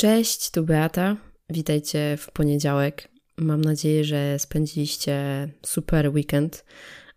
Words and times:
Cześć, 0.00 0.50
tu 0.50 0.64
Beata. 0.64 1.16
Witajcie 1.50 2.16
w 2.18 2.30
poniedziałek. 2.30 3.08
Mam 3.36 3.60
nadzieję, 3.60 4.04
że 4.04 4.38
spędziliście 4.38 5.48
super 5.66 6.08
weekend, 6.14 6.64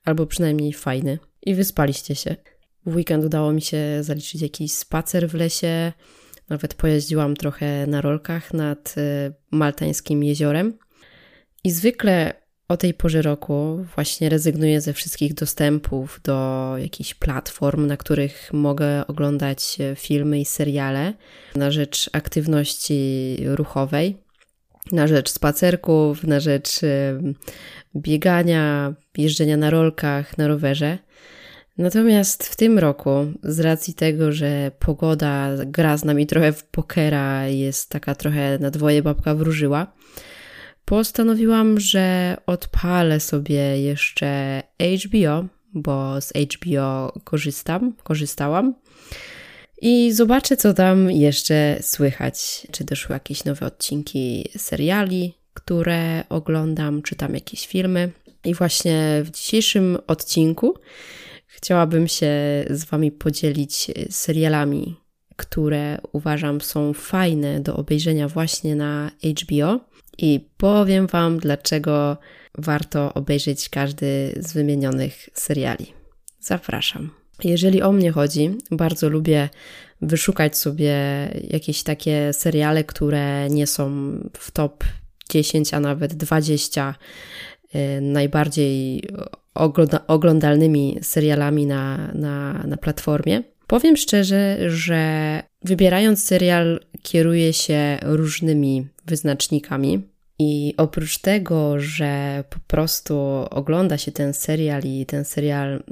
albo 0.06 0.26
przynajmniej 0.26 0.74
fajny 0.74 1.20
i 1.42 1.56
wyspaliście 1.56 2.16
się. 2.16 2.36
W 2.86 2.96
weekend 2.96 3.26
udało 3.26 3.54
mi 3.54 3.62
się 3.62 3.78
zaliczyć 4.02 4.42
jakiś 4.42 4.74
spacer 4.74 5.30
w 5.30 5.34
lesie, 5.34 5.92
nawet 6.50 6.74
pojeździłam 6.74 7.36
trochę 7.36 7.88
na 7.88 8.02
rolkach 8.02 8.54
nad 8.54 8.96
y, 8.98 9.34
maltańskim 9.52 10.24
jeziorem. 10.24 10.78
I 11.64 11.72
zwykle 11.72 12.41
o 12.72 12.78
tej 12.78 12.94
porze 12.94 13.22
roku 13.22 13.86
właśnie 13.96 14.30
rezygnuję 14.30 14.82
ze 14.82 14.94
wszystkich 14.94 15.34
dostępów 15.34 16.20
do 16.24 16.74
jakichś 16.78 17.14
platform, 17.14 17.88
na 17.88 17.98
których 17.98 18.50
mogę 18.54 19.08
oglądać 19.08 19.78
filmy 19.96 20.40
i 20.40 20.46
seriale 20.46 21.14
na 21.56 21.72
rzecz 21.72 22.10
aktywności 22.14 23.38
ruchowej, 23.46 24.18
na 24.92 25.08
rzecz 25.08 25.30
spacerków, 25.30 26.24
na 26.24 26.40
rzecz 26.40 26.80
biegania, 27.96 28.94
jeżdżenia 29.18 29.58
na 29.58 29.70
rolkach, 29.70 30.38
na 30.38 30.48
rowerze. 30.48 30.98
Natomiast 31.78 32.48
w 32.48 32.56
tym 32.56 32.80
roku, 32.80 33.10
z 33.44 33.60
racji 33.60 33.94
tego, 33.94 34.32
że 34.32 34.72
pogoda 34.80 35.50
gra 35.66 35.98
z 35.98 36.04
nami 36.04 36.28
trochę 36.28 36.54
w 36.54 36.64
pokera, 36.64 37.48
jest 37.48 37.90
taka 37.90 38.16
trochę 38.16 38.60
na 38.60 38.72
dwoje 38.72 39.02
babka 39.04 39.36
wróżyła, 39.36 39.94
postanowiłam, 40.86 41.80
że 41.80 42.38
odpalę 42.46 43.20
sobie 43.20 43.82
jeszcze 43.82 44.64
HBO, 45.06 45.46
bo 45.74 46.22
z 46.22 46.34
HBO 46.34 47.14
korzystam, 47.24 47.94
korzystałam. 48.04 48.74
I 49.82 50.12
zobaczę, 50.12 50.58
co 50.58 50.74
tam 50.74 51.12
jeszcze 51.12 51.78
słychać. 51.82 52.68
Czy 52.72 52.84
doszły 52.84 53.14
jakieś 53.14 53.46
nowe 53.46 53.66
odcinki 53.66 54.50
seriali, 54.58 55.34
które 55.54 56.24
oglądam, 56.30 57.02
czy 57.02 57.16
tam 57.16 57.34
jakieś 57.34 57.68
filmy. 57.68 58.12
I 58.44 58.54
właśnie 58.54 59.22
w 59.26 59.32
dzisiejszym 59.32 59.98
odcinku 60.08 60.74
chciałabym 61.48 62.08
się 62.08 62.32
z 62.70 62.86
Wami 62.86 63.12
podzielić 63.12 63.92
serialami, 64.10 64.96
które 65.36 65.98
uważam 66.12 66.62
są 66.62 66.94
fajne 66.94 67.60
do 67.60 67.76
obejrzenia 67.76 68.28
właśnie 68.28 68.76
na 68.76 69.12
HBO 69.42 69.80
i 70.22 70.40
powiem 70.58 71.08
Wam, 71.08 71.38
dlaczego 71.38 72.18
warto 72.58 73.14
obejrzeć 73.14 73.70
każdy 73.70 74.34
z 74.40 74.54
wymienionych 74.54 75.30
seriali. 75.34 75.94
Zapraszam. 76.40 77.10
Jeżeli 77.44 77.82
o 77.82 77.92
mnie 77.92 78.12
chodzi, 78.12 78.58
bardzo 78.72 79.10
lubię 79.10 79.50
wyszukać 80.02 80.58
sobie 80.58 80.96
jakieś 81.50 81.84
takie 81.84 82.34
seriale, 82.34 82.84
które 82.84 83.50
nie 83.50 83.68
są 83.68 84.12
w 84.38 84.52
top 84.52 84.84
10, 85.30 85.74
a 85.74 85.80
nawet 85.80 86.14
20 86.14 86.96
y, 87.76 88.02
najbardziej 88.02 89.04
oglądalnymi 90.08 91.00
serialami 91.02 91.66
na, 91.66 92.12
na, 92.14 92.64
na 92.68 92.78
platformie. 92.78 93.44
Powiem 93.68 93.98
szczerze, 93.98 94.58
że 94.70 95.44
wybierając 95.64 96.24
serial, 96.24 96.80
kieruję 97.02 97.54
się 97.54 97.98
różnymi 98.02 98.88
wyznacznikami. 99.06 100.11
I 100.42 100.74
oprócz 100.78 101.18
tego, 101.18 101.80
że 101.80 102.44
po 102.50 102.60
prostu 102.68 103.16
ogląda 103.50 103.98
się 103.98 104.12
ten 104.12 104.34
serial 104.34 104.84
i 104.84 105.06
ten 105.06 105.26
serial 105.26 105.84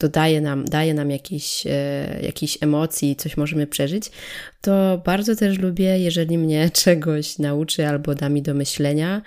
dodaje 0.00 0.40
nam, 0.40 0.64
daje 0.64 0.94
nam 0.94 1.10
jakieś, 1.10 1.66
e, 1.66 2.20
jakieś 2.22 2.58
emocji, 2.60 3.16
coś 3.16 3.36
możemy 3.36 3.66
przeżyć, 3.66 4.10
to 4.60 5.02
bardzo 5.04 5.36
też 5.36 5.58
lubię, 5.58 5.98
jeżeli 5.98 6.38
mnie 6.38 6.70
czegoś 6.84 7.38
nauczy 7.38 7.86
albo 7.86 8.14
da 8.14 8.28
mi 8.28 8.42
do 8.42 8.54
myślenia. 8.54 9.22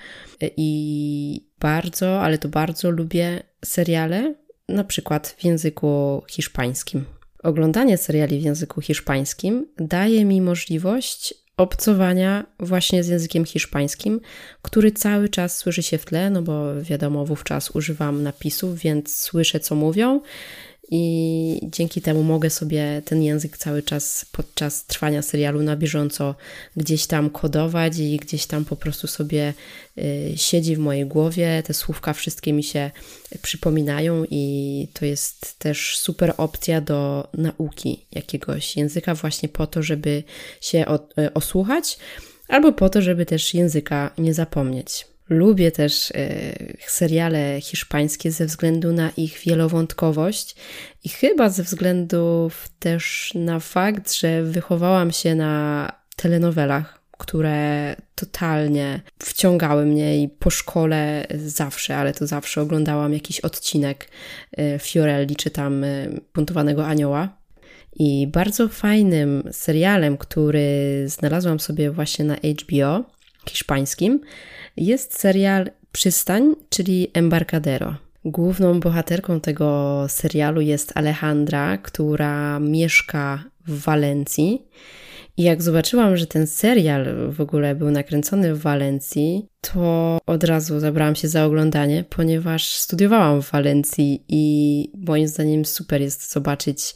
I 0.58 1.50
bardzo, 1.60 2.22
ale 2.22 2.38
to 2.38 2.50
bardzo 2.50 2.92
lubię 2.92 3.44
seriale, 3.66 4.36
na 4.70 4.84
przykład 4.84 5.36
w 5.38 5.44
języku 5.44 6.24
hiszpańskim. 6.30 7.06
Oglądanie 7.44 7.98
seriali 7.98 8.40
w 8.40 8.44
języku 8.44 8.82
hiszpańskim 8.82 9.68
daje 9.78 10.26
mi 10.26 10.42
możliwość 10.42 11.34
obcowania 11.60 12.46
właśnie 12.60 13.04
z 13.04 13.08
językiem 13.08 13.46
hiszpańskim, 13.46 14.22
który 14.62 14.92
cały 14.92 15.30
czas 15.30 15.58
słyszy 15.58 15.84
się 15.84 15.98
w 15.98 16.06
tle, 16.06 16.30
no 16.30 16.42
bo 16.42 16.82
wiadomo, 16.82 17.26
wówczas 17.26 17.72
używam 17.72 18.24
napisów, 18.24 18.80
więc 18.80 19.16
słyszę, 19.16 19.60
co 19.60 19.76
mówią 19.76 20.22
i 20.92 21.60
dzięki 21.64 22.02
temu 22.02 22.24
mogę 22.24 22.50
sobie 22.50 23.02
ten 23.06 23.24
język 23.24 23.58
cały 23.58 23.84
czas 23.84 24.26
podczas 24.32 24.86
trwania 24.86 25.22
serialu 25.22 25.64
na 25.64 25.76
bieżąco 25.76 26.36
gdzieś 26.78 27.08
tam 27.08 27.30
kodować 27.30 27.98
i 27.98 28.18
gdzieś 28.18 28.46
tam 28.46 28.66
po 28.66 28.76
prostu 28.76 29.08
sobie 29.08 29.54
y, 29.98 30.34
siedzi 30.36 30.76
w 30.76 30.80
mojej 30.80 31.06
głowie. 31.06 31.64
Te 31.66 31.74
słówka 31.74 32.14
wszystkie 32.14 32.54
mi 32.54 32.64
się 32.64 32.92
przypominają 33.42 34.26
i 34.30 34.88
to 34.94 35.06
jest 35.06 35.60
też 35.60 35.98
super 35.98 36.34
opcja 36.38 36.82
do 36.82 37.28
nauki 37.34 38.06
jakiegoś 38.12 38.78
języka, 38.78 39.16
właśnie 39.16 39.50
po 39.50 39.68
to, 39.68 39.84
żeby 39.84 40.24
się 40.62 40.86
y, 41.20 41.34
osłuchać, 41.34 41.98
albo 42.48 42.72
po 42.72 42.90
to, 42.90 43.02
żeby 43.02 43.26
też 43.26 43.54
języka 43.54 44.12
nie 44.18 44.34
zapomnieć. 44.34 45.09
Lubię 45.30 45.72
też 45.72 46.12
e, 46.12 46.54
seriale 46.88 47.62
hiszpańskie 47.62 48.32
ze 48.32 48.46
względu 48.46 48.94
na 48.94 49.12
ich 49.18 49.40
wielowątkowość 49.46 50.56
i 51.04 51.10
chyba 51.10 51.50
ze 51.50 51.64
względu 51.64 52.52
też 52.80 53.32
na 53.36 53.60
fakt, 53.60 54.14
że 54.14 54.44
wychowałam 54.44 55.12
się 55.12 55.36
na 55.36 55.92
telenowelach, 56.16 57.02
które 57.12 57.96
totalnie 58.16 59.02
wciągały 59.20 59.86
mnie 59.86 60.24
i 60.24 60.30
po 60.30 60.50
szkole 60.50 61.28
zawsze, 61.46 61.98
ale 61.98 62.14
to 62.14 62.28
zawsze 62.28 62.62
oglądałam 62.62 63.14
jakiś 63.14 63.40
odcinek 63.40 64.08
e, 64.58 64.80
Fiorelli 64.80 65.36
czy 65.36 65.50
tam 65.50 65.86
Puntowanego 66.34 66.88
Anioła. 66.88 67.40
I 67.96 68.28
bardzo 68.28 68.68
fajnym 68.68 69.44
serialem, 69.52 70.18
który 70.18 71.04
znalazłam 71.08 71.60
sobie 71.60 71.92
właśnie 71.92 72.26
na 72.26 72.36
HBO 72.36 73.19
hiszpańskim, 73.48 74.22
jest 74.78 75.20
serial 75.20 75.70
Przystań, 75.92 76.56
czyli 76.70 77.08
Embarcadero. 77.14 77.96
Główną 78.26 78.80
bohaterką 78.80 79.40
tego 79.40 80.06
serialu 80.10 80.62
jest 80.62 80.98
Alejandra, 80.98 81.78
która 81.78 82.60
mieszka 82.60 83.44
w 83.68 83.80
Walencji. 83.80 84.68
I 85.38 85.44
jak 85.44 85.62
zobaczyłam, 85.62 86.18
że 86.18 86.28
ten 86.28 86.48
serial 86.48 87.32
w 87.32 87.42
ogóle 87.42 87.76
był 87.76 87.92
nakręcony 87.92 88.56
w 88.56 88.62
Walencji, 88.62 89.46
to 89.62 90.18
od 90.26 90.44
razu 90.44 90.80
zabrałam 90.80 91.16
się 91.16 91.28
za 91.28 91.46
oglądanie, 91.46 92.04
ponieważ 92.10 92.76
studiowałam 92.76 93.42
w 93.42 93.52
Walencji 93.52 94.26
i 94.28 94.92
moim 95.08 95.28
zdaniem 95.28 95.66
super 95.66 96.02
jest 96.02 96.32
zobaczyć 96.32 96.96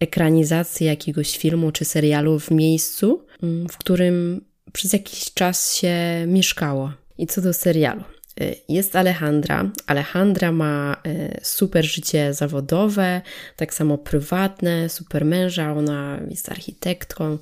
ekranizację 0.00 0.86
jakiegoś 0.86 1.38
filmu 1.38 1.72
czy 1.72 1.84
serialu 1.84 2.38
w 2.38 2.50
miejscu, 2.50 3.26
mm, 3.42 3.68
w 3.68 3.78
którym 3.78 4.44
przez 4.72 4.92
jakiś 4.92 5.34
czas 5.34 5.74
się 5.76 5.94
mieszkało. 6.26 6.92
I 7.18 7.26
co 7.26 7.40
do 7.40 7.52
serialu. 7.52 8.02
Y, 8.40 8.56
jest 8.68 8.96
Alejandra. 8.96 9.70
Alejandra 9.86 10.52
ma 10.52 10.96
y, 11.06 11.40
super 11.42 11.84
życie 11.84 12.34
zawodowe, 12.34 13.20
tak 13.56 13.74
samo 13.74 13.98
prywatne, 13.98 14.88
super 14.88 15.24
męża. 15.24 15.72
Ona 15.72 16.20
jest 16.30 16.48
architektką, 16.48 17.38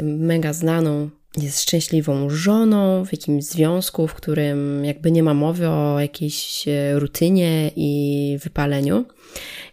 y, 0.00 0.02
mega 0.02 0.52
znaną. 0.52 1.10
Jest 1.36 1.62
szczęśliwą 1.62 2.30
żoną 2.30 3.04
w 3.04 3.12
jakimś 3.12 3.44
związku, 3.44 4.08
w 4.08 4.14
którym 4.14 4.84
jakby 4.84 5.10
nie 5.10 5.22
ma 5.22 5.34
mowy 5.34 5.68
o 5.68 6.00
jakiejś 6.00 6.64
rutynie 6.94 7.70
i 7.76 8.38
wypaleniu. 8.42 9.04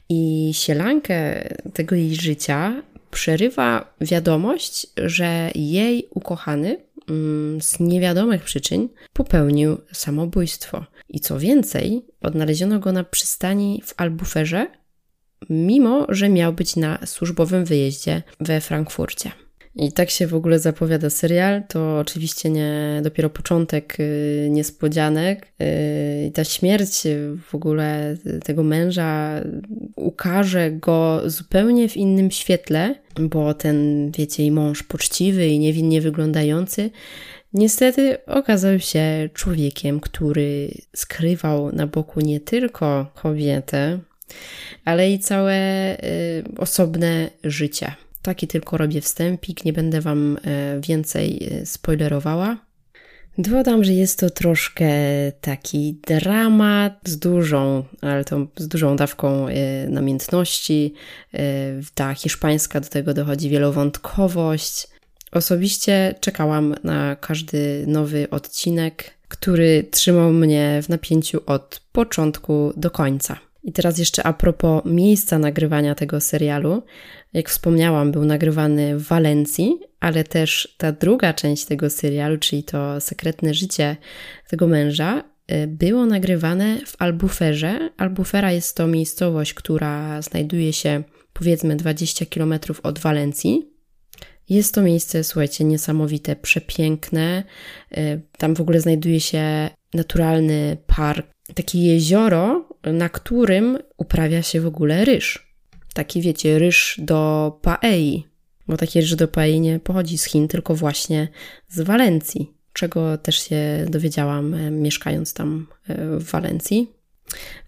I 0.10 0.52
sielankę 0.54 1.50
tego 1.74 1.96
jej 1.96 2.16
życia 2.16 2.84
przerywa 3.14 3.94
wiadomość, 4.02 4.88
że 4.98 5.52
jej 5.56 6.08
ukochany 6.10 6.78
Mm, 7.10 7.62
z 7.62 7.80
niewiadomych 7.80 8.44
przyczyn 8.44 8.90
popełnił 9.14 9.78
samobójstwo. 9.92 10.86
I 11.10 11.20
co 11.20 11.40
więcej, 11.40 12.06
odnaleziono 12.22 12.80
go 12.80 12.92
na 12.92 13.04
przystani 13.04 13.82
w 13.86 13.94
Albuferze, 13.98 14.68
mimo 15.50 16.06
że 16.10 16.30
miał 16.30 16.54
być 16.54 16.76
na 16.76 17.06
służbowym 17.06 17.66
wyjeździe 17.66 18.24
we 18.40 18.62
Frankfurcie. 18.62 19.32
I 19.76 19.92
tak 19.92 20.10
się 20.10 20.28
w 20.28 20.36
ogóle 20.36 20.60
zapowiada 20.60 21.10
serial. 21.10 21.64
To 21.68 22.00
oczywiście 22.00 22.50
nie 22.50 23.00
dopiero 23.04 23.30
początek 23.30 24.00
y, 24.00 24.48
niespodzianek. 24.52 25.48
Y, 25.62 26.26
I 26.28 26.32
ta 26.32 26.44
śmierć 26.44 27.04
w 27.50 27.56
ogóle 27.56 28.18
tego 28.44 28.64
męża 28.64 29.42
ukaże 29.96 30.72
go 30.72 31.22
zupełnie 31.26 31.90
w 31.90 31.98
innym 31.98 32.32
świetle, 32.32 32.96
bo 33.20 33.54
ten, 33.54 34.12
wiecie, 34.18 34.44
i 34.44 34.52
mąż 34.52 34.84
poczciwy 34.84 35.48
i 35.48 35.60
niewinnie 35.60 36.02
wyglądający, 36.02 36.90
niestety 37.54 38.26
okazał 38.26 38.80
się 38.80 39.30
człowiekiem, 39.34 40.00
który 40.00 40.72
skrywał 40.96 41.72
na 41.72 41.88
boku 41.88 42.22
nie 42.22 42.40
tylko 42.40 43.12
kobietę, 43.16 44.00
ale 44.86 45.12
i 45.12 45.20
całe 45.20 45.56
y, 46.04 46.44
osobne 46.58 47.30
życie 47.44 47.96
Taki 48.24 48.48
tylko 48.48 48.78
robię 48.78 49.02
wstępik, 49.02 49.66
nie 49.66 49.74
będę 49.74 50.02
Wam 50.02 50.38
więcej 50.82 51.50
spoilerowała. 51.66 52.58
Dodam, 53.38 53.84
że 53.84 53.94
jest 53.94 54.20
to 54.20 54.30
troszkę 54.30 54.88
taki 55.42 56.00
dramat 56.08 57.00
z 57.06 57.20
dużą, 57.20 57.84
ale 58.02 58.26
to 58.26 58.48
z 58.58 58.68
dużą 58.68 58.96
dawką 58.96 59.48
namiętności. 59.90 60.94
Ta 61.96 62.14
hiszpańska 62.14 62.80
do 62.80 62.90
tego 62.90 63.14
dochodzi 63.14 63.50
wielowątkowość. 63.50 64.88
Osobiście 65.32 66.16
czekałam 66.20 66.76
na 66.84 67.16
każdy 67.16 67.84
nowy 67.88 68.30
odcinek, 68.30 69.14
który 69.28 69.86
trzymał 69.92 70.34
mnie 70.34 70.80
w 70.84 70.90
napięciu 70.90 71.42
od 71.46 71.82
początku 71.92 72.74
do 72.78 72.92
końca. 72.92 73.38
I 73.64 73.72
teraz 73.72 73.98
jeszcze 73.98 74.24
a 74.24 74.34
propos 74.34 74.86
miejsca 74.86 75.40
nagrywania 75.40 75.96
tego 75.96 76.22
serialu. 76.22 76.84
Jak 77.34 77.50
wspomniałam, 77.50 78.12
był 78.12 78.26
nagrywany 78.26 78.98
w 78.98 79.08
Walencji, 79.08 79.80
ale 80.00 80.24
też 80.24 80.76
ta 80.78 80.92
druga 80.92 81.34
część 81.34 81.66
tego 81.66 81.90
serialu, 81.90 82.38
czyli 82.38 82.64
to 82.64 83.02
sekretne 83.02 83.54
życie 83.54 83.98
tego 84.50 84.68
męża, 84.68 85.24
y, 85.52 85.68
było 85.68 86.06
nagrywane 86.06 86.78
w 86.86 86.96
Albuferze. 87.00 87.90
Albufera 87.98 88.52
jest 88.52 88.78
to 88.78 88.88
miejscowość, 88.88 89.54
która 89.54 90.22
znajduje 90.22 90.74
się 90.74 91.04
powiedzmy 91.34 91.76
20 91.76 92.26
km 92.26 92.54
od 92.84 93.00
Walencji. 93.00 93.70
Jest 94.50 94.74
to 94.74 94.82
miejsce, 94.82 95.24
słuchajcie, 95.24 95.64
niesamowite, 95.64 96.36
przepiękne. 96.36 97.44
Y, 97.98 98.22
tam 98.38 98.56
w 98.56 98.62
ogóle 98.62 98.80
znajduje 98.82 99.20
się 99.20 99.70
naturalny 99.94 100.78
park, 100.88 101.28
takie 101.56 101.80
jezioro, 101.80 102.73
na 102.84 103.10
którym 103.10 103.78
uprawia 103.98 104.42
się 104.42 104.62
w 104.62 104.66
ogóle 104.66 105.06
ryż. 105.06 105.54
Taki, 105.94 106.22
wiecie, 106.22 106.60
ryż 106.60 107.00
do 107.04 107.52
paei, 107.62 108.28
bo 108.68 108.78
taki 108.78 109.02
ryż 109.02 109.16
do 109.16 109.28
paei 109.28 109.60
nie 109.60 109.80
pochodzi 109.80 110.18
z 110.18 110.26
Chin, 110.26 110.48
tylko 110.48 110.76
właśnie 110.76 111.28
z 111.70 111.82
Walencji, 111.82 112.54
czego 112.74 113.18
też 113.18 113.50
się 113.50 113.86
dowiedziałam 113.90 114.54
e, 114.54 114.72
mieszkając 114.72 115.34
tam 115.34 115.68
e, 115.88 116.18
w 116.18 116.24
Walencji. 116.24 116.92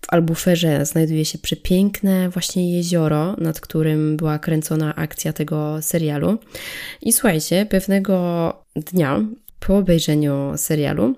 W 0.01 0.13
Albuferze 0.13 0.85
znajduje 0.85 1.25
się 1.25 1.37
przepiękne 1.37 2.29
właśnie 2.29 2.77
jezioro, 2.77 3.35
nad 3.37 3.59
którym 3.59 4.17
była 4.17 4.39
kręcona 4.39 4.95
akcja 4.95 5.33
tego 5.33 5.81
serialu. 5.81 6.37
I 7.01 7.13
słuchajcie, 7.13 7.65
pewnego 7.65 8.53
dnia 8.75 9.21
po 9.59 9.77
obejrzeniu 9.77 10.51
serialu 10.55 11.15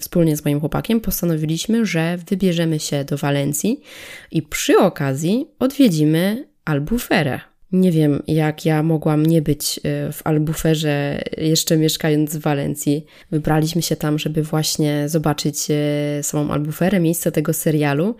wspólnie 0.00 0.36
z 0.36 0.44
moim 0.44 0.60
chłopakiem 0.60 1.00
postanowiliśmy, 1.00 1.86
że 1.86 2.18
wybierzemy 2.28 2.80
się 2.80 3.04
do 3.04 3.16
Walencji 3.16 3.80
i 4.30 4.42
przy 4.42 4.78
okazji 4.78 5.46
odwiedzimy 5.58 6.46
Albuferę. 6.64 7.40
Nie 7.72 7.92
wiem, 7.92 8.22
jak 8.26 8.64
ja 8.64 8.82
mogłam 8.82 9.26
nie 9.26 9.42
być 9.42 9.78
e, 9.78 10.12
w 10.12 10.20
Albuferze, 10.24 11.22
jeszcze 11.36 11.76
mieszkając 11.76 12.36
w 12.36 12.40
Walencji. 12.40 13.06
Wybraliśmy 13.30 13.82
się 13.82 13.96
tam, 13.96 14.18
żeby 14.18 14.42
właśnie 14.42 15.08
zobaczyć 15.08 15.68
e, 15.70 16.22
samą 16.22 16.52
Albuferę, 16.52 17.00
miejsce 17.00 17.32
tego 17.32 17.52
serialu. 17.52 18.16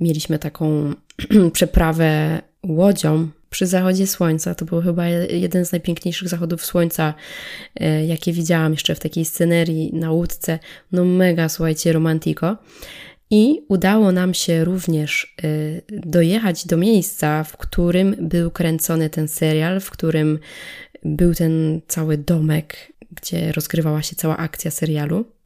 Mieliśmy 0.00 0.38
taką 0.38 0.94
przeprawę 1.52 2.42
łodzią 2.62 3.28
przy 3.50 3.66
zachodzie 3.66 4.06
słońca. 4.06 4.54
To 4.54 4.64
był 4.64 4.82
chyba 4.82 5.08
jeden 5.08 5.64
z 5.64 5.72
najpiękniejszych 5.72 6.28
zachodów 6.28 6.64
słońca, 6.64 7.14
e, 7.80 8.06
jakie 8.06 8.32
widziałam 8.32 8.72
jeszcze 8.72 8.94
w 8.94 9.00
takiej 9.00 9.24
scenerii 9.24 9.90
na 9.94 10.10
łódce. 10.10 10.58
No 10.92 11.04
mega, 11.04 11.48
słuchajcie, 11.48 11.92
romantiko. 11.92 12.56
I 13.30 13.62
udało 13.68 14.12
nam 14.12 14.34
się 14.34 14.64
również 14.64 15.34
e, 15.42 15.48
dojechać 15.88 16.66
do 16.66 16.76
miejsca, 16.76 17.44
w 17.44 17.56
którym 17.56 18.16
był 18.20 18.50
kręcony 18.50 19.10
ten 19.10 19.28
serial, 19.28 19.80
w 19.80 19.90
którym 19.90 20.38
był 21.04 21.34
ten 21.34 21.80
cały 21.88 22.18
domek, 22.18 22.92
gdzie 23.10 23.52
rozgrywała 23.52 24.02
się 24.02 24.16
cała 24.16 24.36
akcja 24.36 24.70
serialu. 24.70 25.39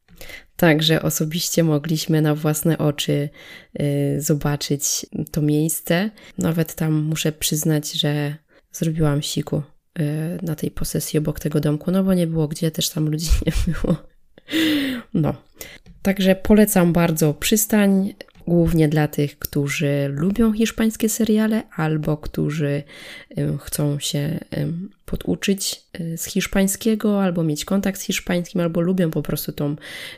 Także 0.57 1.03
osobiście 1.03 1.65
mogliśmy 1.65 2.23
na 2.23 2.35
własne 2.35 2.79
oczy 2.79 3.29
y, 3.81 4.17
zobaczyć 4.21 5.07
to 5.31 5.43
miejsce. 5.43 6.11
Nawet 6.39 6.75
tam 6.75 6.93
muszę 6.93 7.33
przyznać, 7.33 7.93
że 7.93 8.37
zrobiłam 8.73 9.23
siku 9.23 9.63
y, 9.99 10.03
na 10.43 10.55
tej 10.55 10.71
posesji 10.71 11.19
obok 11.19 11.41
tego 11.41 11.61
domku, 11.61 11.91
no 11.91 12.05
bo 12.05 12.15
nie 12.15 12.27
było 12.27 12.49
gdzie, 12.49 12.71
też 12.71 12.89
tam 12.89 13.09
ludzi 13.09 13.29
nie 13.47 13.53
było. 13.73 13.97
No. 15.15 15.35
Także 16.03 16.35
polecam 16.35 16.93
bardzo 16.93 17.35
przystań 17.35 18.15
głównie 18.47 18.89
dla 18.89 19.09
tych, 19.09 19.39
którzy 19.39 20.09
lubią 20.09 20.53
hiszpańskie 20.53 21.09
seriale 21.09 21.63
albo 21.77 22.17
którzy 22.17 22.83
chcą 23.59 23.99
się 23.99 24.39
poduczyć 25.05 25.83
y, 26.01 26.19
z 26.19 26.25
hiszpańskiego, 26.25 27.23
albo 27.23 27.43
mieć 27.43 27.65
kontakt 27.65 28.01
z 28.01 28.03
hiszpańskim, 28.03 28.61
albo 28.61 28.81
lubią 28.81 29.11
po 29.11 29.23
prostu 29.23 29.53
tą 29.53 29.77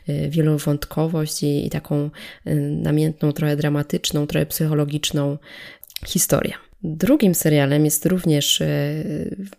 y, 0.09 0.29
wielowątkowość 0.29 1.43
i, 1.43 1.65
i 1.65 1.69
taką 1.69 2.09
y, 2.47 2.55
namiętną, 2.55 3.31
trochę 3.31 3.55
dramatyczną, 3.55 4.27
trochę 4.27 4.45
psychologiczną 4.45 5.37
historię. 6.05 6.53
Drugim 6.83 7.35
serialem 7.35 7.85
jest 7.85 8.05
również 8.05 8.63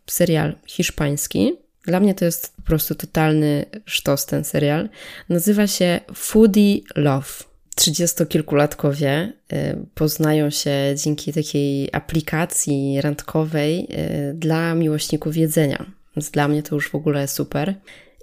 serial 0.06 0.54
hiszpański. 0.66 1.52
Dla 1.84 2.00
mnie 2.00 2.14
to 2.14 2.24
jest 2.24 2.56
po 2.56 2.62
prostu 2.62 2.94
totalny 2.94 3.64
sztos 3.84 4.26
ten 4.26 4.44
serial. 4.44 4.88
Nazywa 5.28 5.66
się 5.66 6.00
Foodie 6.14 6.80
Love 6.96 7.47
trzydziestokilkulatkowie 7.78 9.32
y, 9.52 9.86
poznają 9.94 10.50
się 10.50 10.70
dzięki 11.04 11.32
takiej 11.32 11.88
aplikacji 11.92 13.00
randkowej 13.00 13.88
y, 14.30 14.34
dla 14.34 14.74
miłośników 14.74 15.36
jedzenia. 15.36 15.86
Więc 16.16 16.30
dla 16.30 16.48
mnie 16.48 16.62
to 16.62 16.74
już 16.74 16.90
w 16.90 16.94
ogóle 16.94 17.28
super. 17.28 17.74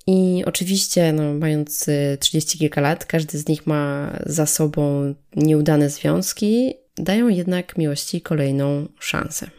I 0.08 0.44
oczywiście, 0.46 1.14
no, 1.14 1.34
mając 1.34 1.88
y, 1.88 2.18
trzydzieści 2.20 2.60
kilka 2.60 2.82
lat, 2.82 3.06
każdy 3.06 3.38
z 3.38 3.48
nich 3.48 3.68
ma 3.68 4.12
za 4.26 4.46
sobą 4.46 5.14
nieudane 5.36 5.90
związki, 5.90 6.74
dają 6.98 7.28
jednak 7.28 7.78
miłości 7.78 8.22
kolejną 8.22 8.88
szansę. 9.00 9.50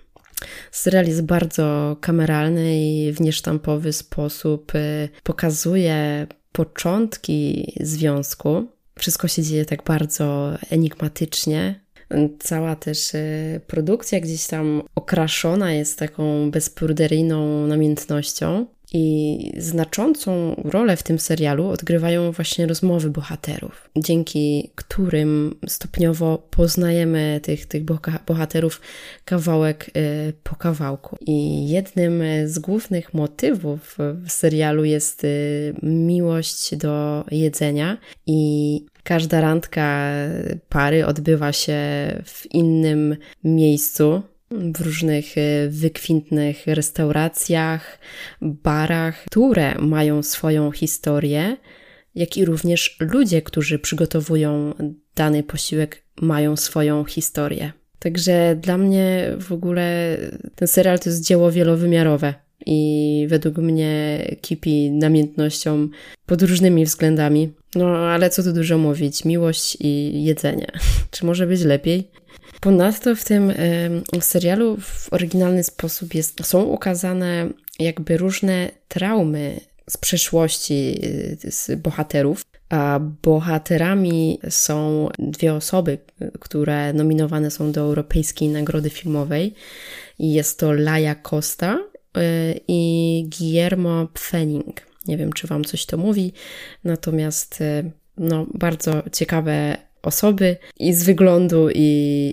Serial 0.72 1.06
jest 1.06 1.22
bardzo 1.22 1.96
kameralny 2.00 2.80
i 2.80 3.12
w 3.12 3.20
niesztampowy 3.20 3.92
sposób 3.92 4.72
pokazuje 5.22 6.26
początki 6.52 7.72
związku, 7.80 8.75
wszystko 8.98 9.28
się 9.28 9.42
dzieje 9.42 9.64
tak 9.64 9.84
bardzo 9.84 10.52
enigmatycznie. 10.70 11.80
Cała 12.38 12.76
też 12.76 13.14
e, 13.14 13.60
produkcja 13.66 14.20
gdzieś 14.20 14.46
tam 14.46 14.82
okraszona 14.94 15.72
jest 15.72 15.98
taką 15.98 16.50
bezpruderyjną 16.50 17.66
namiętnością. 17.66 18.66
I 18.92 19.52
znaczącą 19.58 20.62
rolę 20.64 20.96
w 20.96 21.02
tym 21.02 21.18
serialu 21.18 21.68
odgrywają 21.68 22.32
właśnie 22.32 22.66
rozmowy 22.66 23.10
bohaterów, 23.10 23.90
dzięki 23.96 24.70
którym 24.74 25.54
stopniowo 25.68 26.48
poznajemy 26.50 27.40
tych, 27.42 27.66
tych 27.66 27.84
bohaterów 28.26 28.80
kawałek 29.24 29.90
y, 29.96 30.32
po 30.42 30.56
kawałku. 30.56 31.16
I 31.20 31.68
jednym 31.68 32.22
z 32.44 32.58
głównych 32.58 33.14
motywów 33.14 33.96
w 33.98 34.32
serialu 34.32 34.84
jest 34.84 35.26
miłość 35.82 36.76
do 36.76 37.24
jedzenia 37.30 37.98
i 38.26 38.80
każda 39.06 39.40
randka 39.40 40.12
pary 40.68 41.06
odbywa 41.06 41.52
się 41.52 41.78
w 42.24 42.54
innym 42.54 43.16
miejscu, 43.44 44.22
w 44.50 44.80
różnych 44.80 45.38
e, 45.38 45.68
wykwintnych 45.68 46.66
restauracjach, 46.66 47.98
barach, 48.42 49.24
które 49.24 49.74
mają 49.78 50.22
swoją 50.22 50.72
historię, 50.72 51.56
jak 52.14 52.36
i 52.36 52.44
również 52.44 52.96
ludzie, 53.00 53.42
którzy 53.42 53.78
przygotowują 53.78 54.74
dany 55.14 55.42
posiłek, 55.42 56.02
mają 56.20 56.56
swoją 56.56 57.04
historię. 57.04 57.72
Także 57.98 58.56
dla 58.60 58.78
mnie 58.78 59.32
w 59.40 59.52
ogóle 59.52 60.16
ten 60.54 60.68
serial 60.68 60.98
to 60.98 61.08
jest 61.08 61.24
dzieło 61.24 61.52
wielowymiarowe 61.52 62.34
i 62.66 63.26
według 63.28 63.56
mnie 63.56 64.24
kipi 64.40 64.90
namiętnością 64.90 65.88
pod 66.26 66.42
różnymi 66.42 66.84
względami. 66.84 67.52
No 67.74 67.86
ale 67.86 68.30
co 68.30 68.42
tu 68.42 68.52
dużo 68.52 68.78
mówić, 68.78 69.24
miłość 69.24 69.76
i 69.80 70.24
jedzenie. 70.24 70.66
Czy 71.10 71.26
może 71.26 71.46
być 71.46 71.62
lepiej? 71.62 72.10
Ponadto 72.60 73.16
w 73.16 73.24
tym 73.24 73.52
serialu 74.20 74.76
w 74.80 75.12
oryginalny 75.12 75.64
sposób 75.64 76.14
jest, 76.14 76.46
są 76.46 76.62
ukazane 76.62 77.48
jakby 77.78 78.16
różne 78.16 78.70
traumy 78.88 79.60
z 79.90 79.96
przeszłości 79.96 81.00
y, 81.44 81.50
z 81.50 81.80
bohaterów. 81.80 82.42
A 82.68 83.00
bohaterami 83.22 84.40
są 84.50 85.08
dwie 85.18 85.54
osoby, 85.54 85.98
które 86.40 86.92
nominowane 86.92 87.50
są 87.50 87.72
do 87.72 87.80
Europejskiej 87.80 88.48
Nagrody 88.48 88.90
Filmowej. 88.90 89.54
Jest 90.18 90.58
to 90.58 90.72
Laia 90.72 91.14
Costa 91.14 91.78
i 92.68 93.28
Guillermo 93.38 94.06
Pfenning. 94.06 94.86
Nie 95.08 95.16
wiem, 95.16 95.32
czy 95.32 95.46
Wam 95.46 95.64
coś 95.64 95.86
to 95.86 95.96
mówi, 95.96 96.32
natomiast 96.84 97.60
y, 97.60 97.90
no, 98.16 98.46
bardzo 98.54 99.02
ciekawe 99.12 99.76
osoby 100.02 100.56
i 100.78 100.92
z 100.92 101.04
wyglądu, 101.04 101.68
i, 101.70 101.82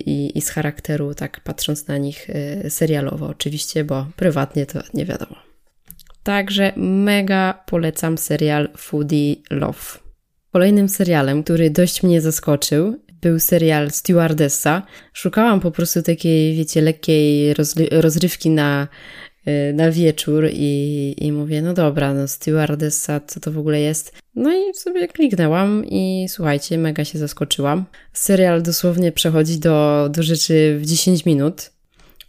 i, 0.06 0.38
i 0.38 0.40
z 0.40 0.50
charakteru, 0.50 1.14
tak 1.14 1.40
patrząc 1.40 1.86
na 1.86 1.98
nich 1.98 2.30
y, 2.30 2.70
serialowo, 2.70 3.26
oczywiście, 3.26 3.84
bo 3.84 4.06
prywatnie 4.16 4.66
to 4.66 4.80
nie 4.94 5.04
wiadomo. 5.04 5.36
Także 6.22 6.72
mega 6.76 7.64
polecam 7.66 8.18
serial 8.18 8.68
Foodie 8.76 9.36
Love. 9.50 9.98
Kolejnym 10.52 10.88
serialem, 10.88 11.42
który 11.44 11.70
dość 11.70 12.02
mnie 12.02 12.20
zaskoczył, 12.20 13.00
był 13.20 13.40
serial 13.40 13.90
Stewardessa. 13.90 14.82
Szukałam 15.12 15.60
po 15.60 15.70
prostu 15.70 16.02
takiej, 16.02 16.56
wiecie, 16.56 16.80
lekkiej 16.80 17.54
rozrywki 17.90 18.50
na 18.50 18.82
Y, 18.82 19.33
na 19.74 19.90
wieczór 19.90 20.48
i, 20.52 21.14
i 21.18 21.32
mówię, 21.32 21.62
no 21.62 21.74
dobra, 21.74 22.14
no 22.14 22.28
stewardessa, 22.28 23.20
co 23.20 23.40
to 23.40 23.52
w 23.52 23.58
ogóle 23.58 23.80
jest? 23.80 24.12
No 24.34 24.52
i 24.52 24.74
sobie 24.74 25.08
kliknęłam 25.08 25.84
i 25.86 26.26
słuchajcie, 26.28 26.78
mega 26.78 27.04
się 27.04 27.18
zaskoczyłam. 27.18 27.84
Serial 28.12 28.62
dosłownie 28.62 29.12
przechodzi 29.12 29.58
do, 29.58 30.08
do 30.12 30.22
rzeczy 30.22 30.78
w 30.80 30.86
10 30.86 31.24
minut 31.24 31.73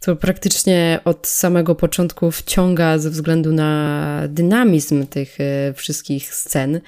to 0.00 0.16
praktycznie 0.16 1.00
od 1.04 1.26
samego 1.26 1.74
początku 1.74 2.30
wciąga 2.30 2.98
ze 2.98 3.10
względu 3.10 3.52
na 3.52 4.22
dynamizm 4.28 5.06
tych 5.06 5.40
e, 5.40 5.72
wszystkich 5.72 6.34
scen. 6.34 6.80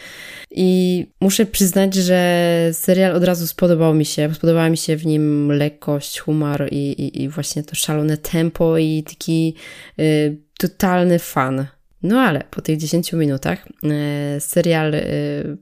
I 0.51 1.07
muszę 1.21 1.47
przyznać, 1.47 1.95
że 1.95 2.71
serial 2.73 3.17
od 3.17 3.25
razu 3.25 3.47
spodobał 3.47 3.95
mi 3.95 4.05
się. 4.05 4.35
Spodobała 4.35 4.71
mi 4.71 4.77
się 4.77 4.97
w 4.97 5.07
nim 5.07 5.53
lekkość, 5.53 6.19
humor 6.19 6.69
i, 6.71 6.77
i, 6.77 7.23
i 7.23 7.29
właśnie 7.29 7.63
to 7.63 7.75
szalone 7.75 8.17
tempo 8.17 8.79
i 8.79 9.03
taki 9.03 9.55
y, 10.01 10.37
totalny 10.59 11.19
fan. 11.19 11.67
No 12.03 12.21
ale 12.21 12.45
po 12.51 12.63
tych 12.63 12.79
10 12.79 13.13
minutach 13.13 13.67
y, 13.67 14.41
serial 14.41 14.95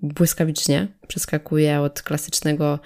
błyskawicznie 0.02 0.88
przeskakuje 1.08 1.80
od 1.80 2.02
klasycznego 2.02 2.78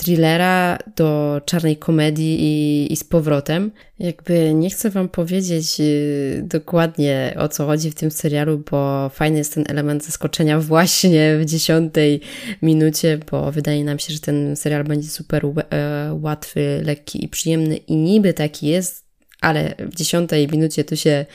thrillera 0.00 0.78
do 0.96 1.40
czarnej 1.44 1.76
komedii 1.76 2.36
i, 2.40 2.92
i 2.92 2.96
z 2.96 3.04
powrotem. 3.04 3.70
Jakby 3.98 4.54
nie 4.54 4.70
chcę 4.70 4.90
Wam 4.90 5.08
powiedzieć 5.08 5.80
y, 5.80 6.42
dokładnie 6.44 7.34
o 7.38 7.48
co 7.48 7.66
chodzi 7.66 7.90
w 7.90 7.94
tym 7.94 8.10
serialu, 8.10 8.62
bo 8.70 9.08
fajny 9.08 9.38
jest 9.38 9.54
ten 9.54 9.64
element 9.68 10.04
zaskoczenia 10.04 10.60
właśnie 10.70 11.38
w 11.38 11.44
dziesiątej 11.44 12.20
minucie, 12.62 13.18
bo 13.30 13.52
wydaje 13.52 13.84
nam 13.84 13.98
się, 13.98 14.14
że 14.14 14.20
ten 14.20 14.56
serial 14.56 14.84
będzie 14.84 15.08
super 15.08 15.42
e, 15.44 16.18
łatwy, 16.20 16.82
lekki 16.84 17.24
i 17.24 17.28
przyjemny 17.28 17.76
i 17.76 17.96
niby 17.96 18.34
taki 18.34 18.66
jest, 18.66 19.04
ale 19.40 19.74
w 19.78 19.94
dziesiątej 19.94 20.48
minucie 20.48 20.84
to 20.84 20.96
się 20.96 21.26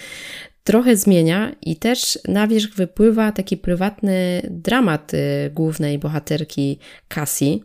trochę 0.66 0.96
zmienia 0.96 1.56
i 1.62 1.76
też 1.76 2.20
na 2.28 2.48
wierzch 2.48 2.76
wypływa 2.76 3.32
taki 3.32 3.58
prywatny 3.58 4.42
dramat 4.50 5.14
y, 5.14 5.18
głównej 5.54 6.00
bohaterki 6.00 6.80
Cassie, 7.08 7.64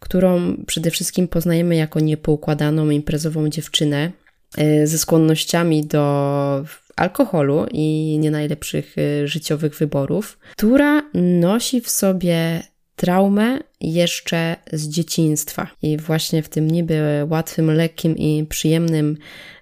którą 0.00 0.56
przede 0.66 0.90
wszystkim 0.90 1.28
poznajemy 1.28 1.76
jako 1.76 2.00
niepoukładaną 2.00 2.90
imprezową 2.90 3.48
dziewczynę 3.48 4.12
y, 4.58 4.86
ze 4.86 4.98
skłonnościami 4.98 5.86
do 5.86 6.64
alkoholu 6.96 7.66
i 7.72 8.18
nie 8.20 8.30
najlepszych 8.30 8.98
y, 8.98 9.28
życiowych 9.28 9.74
wyborów, 9.74 10.38
która 10.56 11.02
nosi 11.14 11.80
w 11.80 11.90
sobie 11.90 12.62
traumę 12.96 13.58
jeszcze 13.80 14.56
z 14.72 14.88
dzieciństwa. 14.88 15.68
I 15.82 15.96
właśnie 15.96 16.42
w 16.42 16.48
tym 16.48 16.70
niby 16.70 17.26
łatwym, 17.28 17.70
lekkim 17.70 18.16
i 18.16 18.46
przyjemnym 18.48 19.16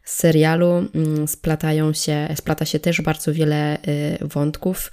serialu 0.05 0.85
mm, 0.95 1.29
splatają 1.29 1.93
się, 1.93 2.29
splata 2.35 2.65
się 2.65 2.81
też 2.81 3.01
bardzo 3.01 3.35
wiele 3.35 3.79
y, 3.89 4.19
wątków 4.21 4.93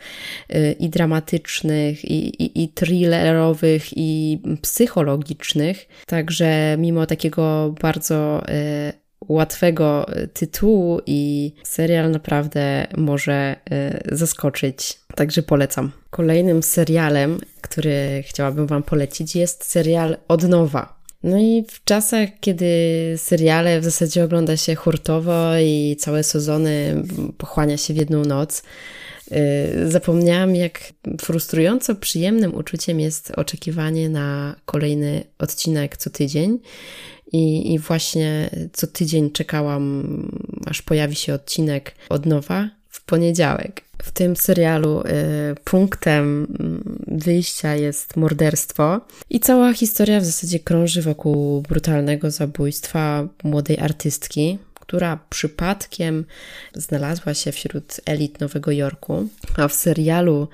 y, 0.55 0.75
i 0.79 0.89
dramatycznych, 0.89 2.05
i, 2.05 2.43
i, 2.43 2.63
i 2.63 2.69
thrillerowych, 2.69 3.97
i 3.97 4.39
psychologicznych. 4.61 5.87
Także 6.05 6.75
mimo 6.79 7.05
takiego 7.05 7.75
bardzo 7.81 8.43
y, 8.49 9.00
łatwego 9.27 10.05
tytułu 10.33 10.99
i 11.05 11.53
serial 11.63 12.11
naprawdę 12.11 12.87
może 12.97 13.55
zaskoczyć. 14.11 14.99
Także 15.15 15.43
polecam. 15.43 15.91
Kolejnym 16.09 16.63
serialem, 16.63 17.39
który 17.61 18.23
chciałabym 18.27 18.67
Wam 18.67 18.83
polecić, 18.83 19.35
jest 19.35 19.65
serial 19.65 20.17
Od 20.27 20.43
Nowa. 20.43 21.01
No 21.23 21.37
i 21.37 21.65
w 21.69 21.83
czasach, 21.83 22.29
kiedy 22.39 22.65
seriale 23.17 23.79
w 23.79 23.83
zasadzie 23.83 24.23
ogląda 24.23 24.57
się 24.57 24.75
hurtowo 24.75 25.57
i 25.57 25.95
całe 25.99 26.23
sezony 26.23 27.03
pochłania 27.37 27.77
się 27.77 27.93
w 27.93 27.97
jedną 27.97 28.25
noc, 28.25 28.63
zapomniałam, 29.87 30.55
jak 30.55 30.79
frustrująco 31.21 31.95
przyjemnym 31.95 32.55
uczuciem 32.55 32.99
jest 32.99 33.31
oczekiwanie 33.31 34.09
na 34.09 34.55
kolejny 34.65 35.23
odcinek 35.39 35.97
co 35.97 36.09
tydzień. 36.09 36.59
I, 37.31 37.73
I 37.73 37.79
właśnie 37.79 38.49
co 38.73 38.87
tydzień 38.87 39.31
czekałam, 39.31 40.03
aż 40.65 40.81
pojawi 40.81 41.15
się 41.15 41.33
odcinek 41.33 41.95
od 42.09 42.25
nowa 42.25 42.69
w 42.89 43.05
poniedziałek. 43.05 43.81
W 44.03 44.11
tym 44.11 44.35
serialu 44.35 45.01
y, 45.01 45.03
punktem 45.63 46.47
mm, 46.59 46.99
wyjścia 47.07 47.75
jest 47.75 48.15
morderstwo 48.15 49.01
i 49.29 49.39
cała 49.39 49.73
historia 49.73 50.19
w 50.19 50.25
zasadzie 50.25 50.59
krąży 50.59 51.01
wokół 51.01 51.61
brutalnego 51.61 52.31
zabójstwa 52.31 53.27
młodej 53.43 53.79
artystki, 53.79 54.57
która 54.91 55.19
przypadkiem 55.29 56.25
znalazła 56.73 57.33
się 57.33 57.51
wśród 57.51 58.01
elit 58.05 58.39
Nowego 58.39 58.71
Jorku, 58.71 59.27
a 59.57 59.67
w 59.67 59.73
serialu 59.73 60.47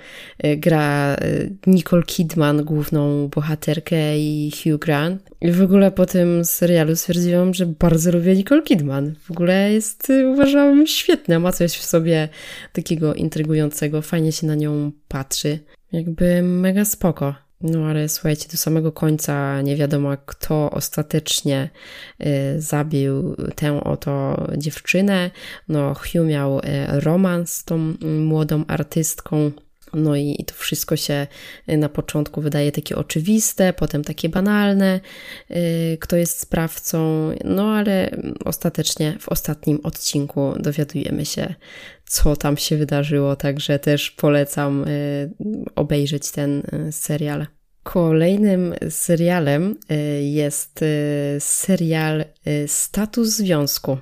y, 0.45 0.57
gra 0.57 1.15
y, 1.15 1.55
Nicole 1.67 2.03
Kidman 2.03 2.63
główną 2.63 3.27
bohaterkę 3.27 4.19
i 4.19 4.51
Hugh 4.51 4.79
Grant. 4.79 5.29
I 5.41 5.51
w 5.51 5.61
ogóle 5.61 5.91
po 5.91 6.05
tym 6.05 6.45
serialu 6.45 6.95
stwierdziłam, 6.95 7.53
że 7.53 7.65
bardzo 7.65 8.11
lubię 8.11 8.35
Nicole 8.35 8.61
Kidman. 8.61 9.15
W 9.23 9.31
ogóle 9.31 9.73
jest, 9.73 10.09
y, 10.09 10.27
uważam, 10.27 10.87
świetna. 10.87 11.39
Ma 11.39 11.51
coś 11.51 11.71
w 11.71 11.83
sobie 11.83 12.29
takiego 12.73 13.13
intrygującego. 13.13 14.01
Fajnie 14.01 14.31
się 14.31 14.47
na 14.47 14.55
nią 14.55 14.91
patrzy. 15.07 15.59
Jakby 15.91 16.41
mega 16.43 16.85
spoko. 16.85 17.46
No 17.61 17.85
ale 17.85 18.09
słuchajcie, 18.09 18.47
do 18.51 18.57
samego 18.57 18.91
końca 18.91 19.61
nie 19.61 19.75
wiadomo, 19.75 20.17
kto 20.25 20.71
ostatecznie 20.71 21.69
y, 22.21 22.61
zabił 22.61 23.35
tę 23.55 23.83
oto 23.83 24.47
dziewczynę. 24.57 25.31
No, 25.67 25.93
Hugh 25.93 26.27
miał 26.27 26.59
y, 26.59 26.61
romans 26.87 27.53
z 27.53 27.63
tą 27.63 27.93
młodą 28.01 28.65
artystką. 28.67 29.51
No 29.93 30.15
i, 30.15 30.43
to 30.47 30.53
wszystko 30.53 30.95
się 30.95 31.27
y, 31.69 31.77
na 31.77 31.89
początku 31.89 32.41
wydaje 32.41 32.71
takie 32.71 32.95
oczywiste, 32.95 33.73
potem 33.73 34.03
takie 34.03 34.29
banalne, 34.29 34.99
kto 35.99 36.15
jest 36.15 36.39
sprawcą, 36.39 37.29
no 37.45 37.71
ale 37.71 38.09
ostatecznie 38.45 39.17
w 39.19 39.29
ostatnim 39.29 39.79
odcinku 39.83 40.53
dowiadujemy 40.59 41.25
się, 41.25 41.55
co 42.05 42.35
tam 42.35 42.57
się 42.57 42.77
wydarzyło, 42.77 43.35
także 43.35 43.79
też 43.79 44.11
polecam 44.11 44.85
obejrzeć 45.75 46.31
ten 46.31 46.63
serial. 46.91 47.47
Kolejnym 47.83 48.75
serialem 48.89 49.75
jest 50.21 50.79
serial 51.39 52.25
Status 52.67 53.29
Związku. 53.29 53.97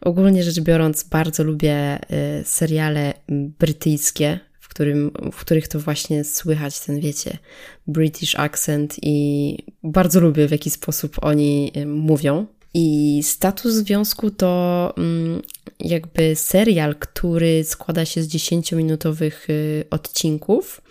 Ogólnie 0.00 0.42
rzecz 0.42 0.60
biorąc, 0.60 1.04
bardzo 1.04 1.44
lubię 1.44 1.98
seriale 2.44 3.14
brytyjskie, 3.28 4.40
którym, 4.74 5.10
w 5.32 5.36
których 5.36 5.68
to 5.68 5.80
właśnie 5.80 6.24
słychać 6.24 6.80
ten, 6.80 7.00
wiecie, 7.00 7.38
British 7.86 8.34
accent 8.34 8.96
i 9.02 9.58
bardzo 9.82 10.20
lubię 10.20 10.48
w 10.48 10.50
jaki 10.50 10.70
sposób 10.70 11.16
oni 11.22 11.72
mówią. 11.86 12.46
I 12.76 13.20
status 13.22 13.74
związku 13.74 14.30
to 14.30 14.94
mm, 14.98 15.42
jakby 15.80 16.36
serial, 16.36 16.94
który 16.94 17.64
składa 17.64 18.04
się 18.04 18.22
z 18.22 18.28
10-minutowych 18.28 19.50
y, 19.50 19.84
odcinków. 19.90 20.82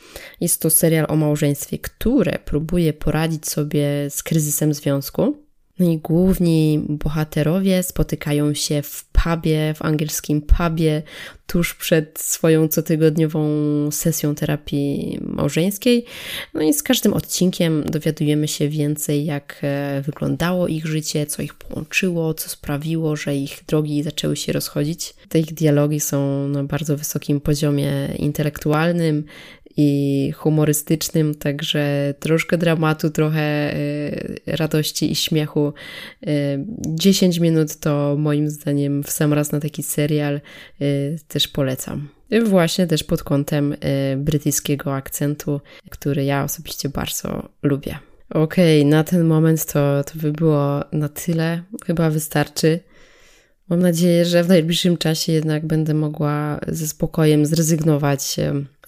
Jest 0.41 0.61
to 0.61 0.69
serial 0.69 1.05
o 1.09 1.15
małżeństwie, 1.15 1.79
które 1.79 2.39
próbuje 2.45 2.93
poradzić 2.93 3.47
sobie 3.47 4.09
z 4.09 4.23
kryzysem 4.23 4.73
związku. 4.73 5.42
No 5.79 5.91
i 5.91 5.97
główni 5.97 6.85
bohaterowie 6.89 7.83
spotykają 7.83 8.53
się 8.53 8.81
w 8.81 9.05
pubie, 9.05 9.73
w 9.73 9.81
angielskim 9.81 10.41
pubie, 10.41 11.03
tuż 11.47 11.73
przed 11.73 12.19
swoją 12.19 12.67
cotygodniową 12.67 13.47
sesją 13.91 14.35
terapii 14.35 15.19
małżeńskiej. 15.21 16.05
No 16.53 16.61
i 16.61 16.73
z 16.73 16.83
każdym 16.83 17.13
odcinkiem 17.13 17.83
dowiadujemy 17.83 18.47
się 18.47 18.69
więcej, 18.69 19.25
jak 19.25 19.59
e, 19.61 20.01
wyglądało 20.05 20.67
ich 20.67 20.85
życie, 20.85 21.25
co 21.25 21.41
ich 21.41 21.53
połączyło, 21.53 22.33
co 22.33 22.49
sprawiło, 22.49 23.15
że 23.15 23.35
ich 23.35 23.63
drogi 23.67 24.03
zaczęły 24.03 24.35
się 24.35 24.53
rozchodzić. 24.53 25.13
Te 25.29 25.39
ich 25.39 25.53
dialogi 25.53 25.99
są 25.99 26.47
na 26.47 26.63
bardzo 26.63 26.97
wysokim 26.97 27.41
poziomie 27.41 28.09
intelektualnym, 28.17 29.25
i 29.77 30.31
humorystycznym, 30.35 31.35
także 31.35 32.13
troszkę 32.19 32.57
dramatu, 32.57 33.09
trochę 33.09 33.75
y, 33.75 34.41
radości 34.47 35.11
i 35.11 35.15
śmiechu. 35.15 35.73
10 36.77 37.37
y, 37.37 37.41
minut 37.41 37.75
to 37.75 38.15
moim 38.17 38.49
zdaniem 38.49 39.03
w 39.03 39.11
sam 39.11 39.33
raz 39.33 39.51
na 39.51 39.59
taki 39.59 39.83
serial 39.83 40.41
y, 40.81 41.19
też 41.27 41.47
polecam. 41.47 42.09
Właśnie 42.45 42.87
też 42.87 43.03
pod 43.03 43.23
kątem 43.23 43.75
brytyjskiego 44.17 44.95
akcentu, 44.95 45.61
który 45.89 46.23
ja 46.23 46.43
osobiście 46.43 46.89
bardzo 46.89 47.49
lubię. 47.63 47.97
Okej, 48.29 48.81
okay, 48.81 48.91
na 48.91 49.03
ten 49.03 49.23
moment 49.23 49.65
to, 49.65 50.03
to 50.03 50.19
by 50.19 50.31
było 50.31 50.83
na 50.91 51.09
tyle. 51.09 51.63
Chyba 51.85 52.09
wystarczy. 52.09 52.79
Mam 53.73 53.81
nadzieję, 53.81 54.25
że 54.25 54.43
w 54.43 54.47
najbliższym 54.47 54.97
czasie 54.97 55.31
jednak 55.31 55.67
będę 55.67 55.93
mogła 55.93 56.59
ze 56.67 56.87
spokojem 56.87 57.45
zrezygnować 57.45 58.21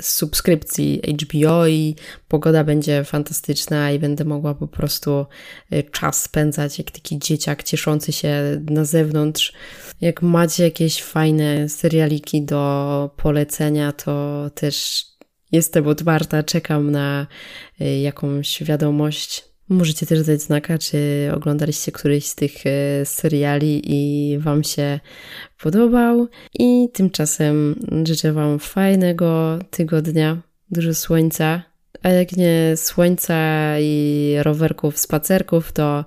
z 0.02 0.10
subskrypcji 0.10 1.02
HBO 1.22 1.68
i 1.68 1.96
pogoda 2.28 2.64
będzie 2.64 3.04
fantastyczna 3.04 3.92
i 3.92 4.00
będę 4.00 4.26
mogła 4.26 4.54
po 4.54 4.68
prostu 4.68 5.26
e, 5.72 5.84
czas 5.84 6.24
spędzać 6.24 6.78
jak 6.78 6.92
taki 6.92 7.20
dzieciak 7.20 7.64
cieszący 7.64 8.12
się 8.12 8.62
na 8.70 8.86
zewnątrz. 8.86 9.54
Jak 10.02 10.22
macie 10.22 10.64
jakieś 10.64 11.04
fajne 11.04 11.70
serialiki 11.70 12.42
do 12.42 13.10
polecenia, 13.18 13.92
to 13.92 14.46
też 14.56 15.06
jestem 15.52 15.88
otwarta, 15.88 16.44
czekam 16.44 16.92
na 16.92 17.28
e, 17.80 18.02
jakąś 18.02 18.64
wiadomość 18.64 19.55
Możecie 19.70 20.06
też 20.06 20.26
dać 20.26 20.42
znaka, 20.42 20.78
czy 20.78 20.98
oglądaliście 21.36 21.92
któryś 21.92 22.26
z 22.26 22.36
tych 22.36 22.54
e, 22.66 23.06
seriali 23.06 23.82
i 23.86 24.38
Wam 24.40 24.64
się 24.64 25.00
podobał. 25.62 26.28
I 26.60 26.90
tymczasem 26.94 27.76
życzę 28.06 28.34
Wam 28.34 28.60
fajnego 28.60 29.60
tygodnia, 29.70 30.42
dużo 30.72 30.94
słońca. 30.94 31.64
A 32.04 32.10
jak 32.10 32.38
nie 32.38 32.74
słońca 32.76 33.36
i 33.80 34.36
rowerków, 34.42 34.98
spacerków, 34.98 35.72
to 35.72 36.06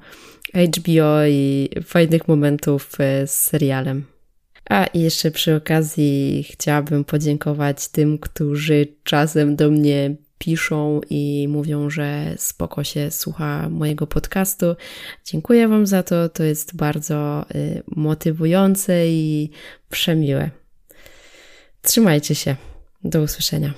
HBO 0.54 1.26
i 1.28 1.68
fajnych 1.84 2.28
momentów 2.28 2.92
e, 2.98 3.26
z 3.26 3.34
serialem. 3.34 4.04
A 4.70 4.86
jeszcze 4.94 5.30
przy 5.30 5.56
okazji 5.56 6.46
chciałabym 6.50 7.04
podziękować 7.04 7.88
tym, 7.88 8.18
którzy 8.18 8.86
czasem 9.04 9.56
do 9.56 9.70
mnie 9.70 10.16
piszą 10.38 11.00
i 11.10 11.46
mówią, 11.48 11.90
że 11.90 12.34
spoko 12.36 12.84
się 12.84 13.10
słucha 13.10 13.68
mojego 13.68 14.06
podcastu. 14.06 14.76
Dziękuję 15.24 15.68
Wam 15.68 15.86
za 15.86 16.02
to, 16.02 16.28
to 16.28 16.42
jest 16.42 16.76
bardzo 16.76 17.44
y, 17.54 17.82
motywujące 17.86 19.08
i 19.08 19.50
przemiłe. 19.90 20.50
Trzymajcie 21.82 22.34
się. 22.34 22.56
Do 23.04 23.22
usłyszenia. 23.22 23.74